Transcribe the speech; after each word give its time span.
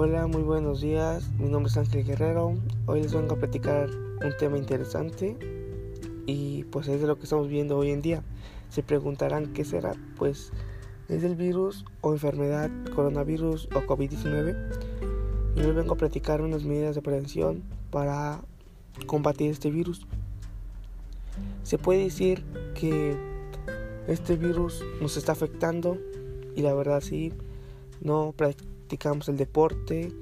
Hola, 0.00 0.28
muy 0.28 0.42
buenos 0.42 0.80
días. 0.80 1.28
Mi 1.40 1.48
nombre 1.48 1.68
es 1.68 1.76
Ángel 1.76 2.04
Guerrero. 2.04 2.54
Hoy 2.86 3.02
les 3.02 3.12
vengo 3.12 3.34
a 3.34 3.36
platicar 3.36 3.90
un 3.90 4.32
tema 4.38 4.56
interesante 4.56 5.36
y 6.24 6.62
pues 6.70 6.86
es 6.86 7.00
de 7.00 7.08
lo 7.08 7.16
que 7.16 7.24
estamos 7.24 7.48
viendo 7.48 7.76
hoy 7.76 7.90
en 7.90 8.00
día. 8.00 8.22
Se 8.70 8.84
preguntarán 8.84 9.52
qué 9.52 9.64
será, 9.64 9.96
pues 10.16 10.52
es 11.08 11.24
el 11.24 11.34
virus 11.34 11.84
o 12.00 12.12
enfermedad 12.12 12.70
coronavirus 12.94 13.70
o 13.74 13.80
COVID-19 13.80 14.56
y 15.56 15.62
les 15.62 15.74
vengo 15.74 15.94
a 15.94 15.96
platicar 15.96 16.42
unas 16.42 16.62
medidas 16.62 16.94
de 16.94 17.02
prevención 17.02 17.64
para 17.90 18.40
combatir 19.06 19.50
este 19.50 19.68
virus. 19.72 20.06
Se 21.64 21.76
puede 21.76 22.04
decir 22.04 22.44
que 22.76 23.16
este 24.06 24.36
virus 24.36 24.80
nos 25.00 25.16
está 25.16 25.32
afectando 25.32 25.98
y 26.54 26.62
la 26.62 26.72
verdad 26.72 27.00
sí, 27.00 27.32
no 28.00 28.32
el 28.90 29.36
deporte, 29.36 30.12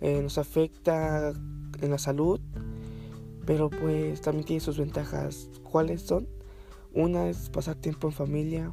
eh, 0.00 0.22
nos 0.22 0.38
afecta 0.38 1.32
en 1.80 1.90
la 1.90 1.98
salud, 1.98 2.40
pero 3.46 3.70
pues 3.70 4.20
también 4.20 4.44
tiene 4.44 4.60
sus 4.60 4.78
ventajas. 4.78 5.50
¿Cuáles 5.62 6.02
son? 6.02 6.28
Una 6.94 7.28
es 7.28 7.50
pasar 7.50 7.76
tiempo 7.76 8.08
en 8.08 8.12
familia, 8.12 8.72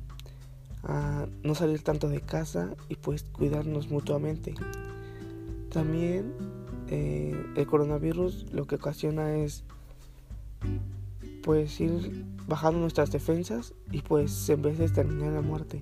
no 1.43 1.55
salir 1.55 1.81
tanto 1.81 2.09
de 2.09 2.21
casa 2.21 2.76
y 2.90 2.95
pues 2.95 3.23
cuidarnos 3.23 3.90
mutuamente. 3.90 4.53
También 5.71 6.34
eh, 6.90 7.35
el 7.55 7.65
coronavirus 7.65 8.45
lo 8.52 8.65
que 8.65 8.76
ocasiona 8.76 9.35
es 9.35 9.63
pues 11.43 11.79
ir 11.79 12.26
bajando 12.48 12.79
nuestras 12.79 13.12
defensas 13.12 13.73
y 13.91 14.02
pues 14.02 14.49
en 14.49 14.62
vez 14.62 14.77
de 14.77 14.90
terminar 14.90 15.34
la 15.34 15.41
muerte 15.41 15.81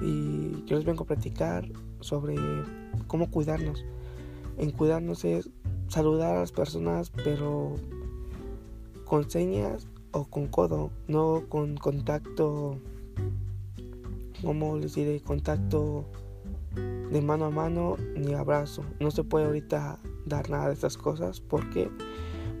y 0.00 0.64
yo 0.66 0.76
les 0.76 0.84
vengo 0.84 1.04
a 1.04 1.06
platicar 1.06 1.64
sobre 2.00 2.36
cómo 3.06 3.30
cuidarnos. 3.30 3.84
En 4.58 4.70
cuidarnos 4.70 5.24
es 5.24 5.50
saludar 5.88 6.36
a 6.36 6.40
las 6.40 6.52
personas, 6.52 7.10
pero 7.10 7.76
con 9.04 9.28
señas 9.30 9.88
o 10.12 10.24
con 10.24 10.46
codo, 10.48 10.90
no 11.08 11.44
con 11.48 11.76
contacto, 11.76 12.78
como 14.42 14.76
les 14.76 14.94
diré, 14.94 15.20
contacto 15.20 16.06
de 16.74 17.20
mano 17.20 17.46
a 17.46 17.50
mano 17.50 17.96
ni 18.16 18.34
abrazo. 18.34 18.84
No 19.00 19.10
se 19.10 19.24
puede 19.24 19.46
ahorita 19.46 19.98
dar 20.26 20.50
nada 20.50 20.68
de 20.68 20.74
estas 20.74 20.96
cosas. 20.96 21.40
¿Por 21.40 21.68
qué? 21.70 21.90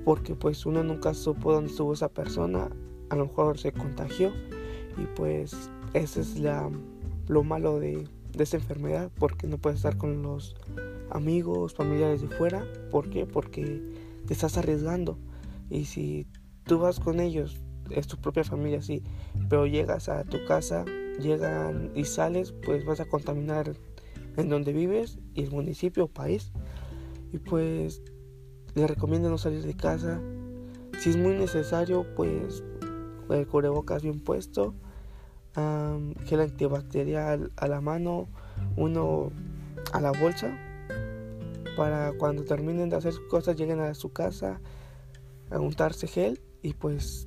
Porque 0.04 0.34
pues 0.34 0.66
uno 0.66 0.82
nunca 0.82 1.14
supo 1.14 1.52
dónde 1.52 1.70
estuvo 1.70 1.92
esa 1.92 2.08
persona. 2.08 2.68
A 3.10 3.16
lo 3.16 3.26
mejor 3.26 3.58
se 3.58 3.72
contagió 3.72 4.32
y 4.96 5.06
pues 5.16 5.70
esa 5.94 6.20
es 6.20 6.38
la 6.38 6.70
lo 7.28 7.44
malo 7.44 7.78
de, 7.78 8.08
de 8.32 8.44
esta 8.44 8.56
enfermedad, 8.56 9.10
porque 9.18 9.46
no 9.46 9.58
puedes 9.58 9.78
estar 9.78 9.96
con 9.96 10.22
los 10.22 10.56
amigos, 11.10 11.74
familiares 11.74 12.22
de 12.22 12.28
fuera. 12.28 12.64
¿Por 12.90 13.10
qué? 13.10 13.26
Porque 13.26 13.82
te 14.26 14.32
estás 14.32 14.56
arriesgando. 14.56 15.18
Y 15.68 15.84
si 15.84 16.26
tú 16.64 16.78
vas 16.78 17.00
con 17.00 17.20
ellos, 17.20 17.56
es 17.90 18.06
tu 18.06 18.16
propia 18.16 18.44
familia, 18.44 18.82
sí, 18.82 19.02
pero 19.48 19.66
llegas 19.66 20.08
a 20.08 20.24
tu 20.24 20.44
casa, 20.46 20.84
llegan 21.20 21.90
y 21.94 22.04
sales, 22.04 22.52
pues 22.64 22.84
vas 22.84 23.00
a 23.00 23.06
contaminar 23.06 23.72
en 24.36 24.48
donde 24.48 24.72
vives 24.72 25.18
y 25.34 25.42
el 25.42 25.50
municipio 25.50 26.04
o 26.04 26.08
país. 26.08 26.52
Y 27.32 27.38
pues 27.38 28.02
les 28.74 28.88
recomiendo 28.88 29.30
no 29.30 29.38
salir 29.38 29.62
de 29.62 29.74
casa. 29.74 30.20
Si 30.98 31.10
es 31.10 31.16
muy 31.16 31.34
necesario, 31.34 32.06
pues 32.14 32.62
el 33.30 33.46
cubrebocas 33.46 34.02
bien 34.02 34.20
puesto 34.20 34.74
gel 35.54 36.40
antibacterial 36.40 37.50
a 37.56 37.66
la 37.66 37.80
mano, 37.80 38.28
uno 38.76 39.30
a 39.92 40.00
la 40.00 40.12
bolsa, 40.12 40.56
para 41.76 42.12
cuando 42.12 42.44
terminen 42.44 42.88
de 42.88 42.96
hacer 42.96 43.14
cosas 43.28 43.56
lleguen 43.56 43.80
a 43.80 43.94
su 43.94 44.12
casa 44.12 44.60
a 45.50 45.58
untarse 45.58 46.06
gel 46.06 46.40
y 46.62 46.74
pues 46.74 47.24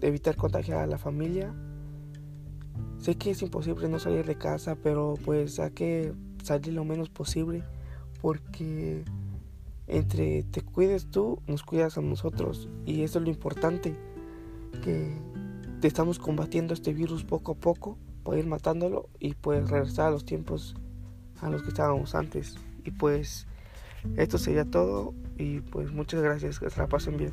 evitar 0.00 0.36
contagiar 0.36 0.78
a 0.78 0.86
la 0.86 0.98
familia. 0.98 1.54
Sé 2.98 3.16
que 3.16 3.30
es 3.30 3.42
imposible 3.42 3.88
no 3.88 3.98
salir 3.98 4.26
de 4.26 4.36
casa, 4.36 4.76
pero 4.76 5.14
pues 5.24 5.58
hay 5.58 5.70
que 5.70 6.12
salir 6.42 6.74
lo 6.74 6.84
menos 6.84 7.08
posible 7.08 7.64
porque 8.20 9.04
entre 9.86 10.42
te 10.44 10.62
cuides 10.62 11.10
tú, 11.10 11.40
nos 11.46 11.62
cuidas 11.62 11.98
a 11.98 12.00
nosotros 12.00 12.68
y 12.84 13.02
eso 13.02 13.18
es 13.18 13.24
lo 13.24 13.30
importante 13.30 13.96
que 14.82 15.14
estamos 15.88 16.18
combatiendo 16.18 16.74
este 16.74 16.92
virus 16.92 17.24
poco 17.24 17.52
a 17.52 17.54
poco 17.54 17.98
para 18.22 18.38
ir 18.38 18.46
matándolo 18.46 19.08
y 19.18 19.34
pues 19.34 19.68
regresar 19.70 20.08
a 20.08 20.10
los 20.10 20.24
tiempos 20.24 20.74
a 21.40 21.48
los 21.50 21.62
que 21.62 21.68
estábamos 21.68 22.14
antes. 22.14 22.56
Y 22.84 22.90
pues 22.90 23.46
esto 24.16 24.38
sería 24.38 24.64
todo 24.64 25.14
y 25.36 25.60
pues 25.60 25.92
muchas 25.92 26.22
gracias, 26.22 26.58
que 26.58 26.70
se 26.70 26.80
la 26.80 26.88
pasen 26.88 27.16
bien. 27.16 27.32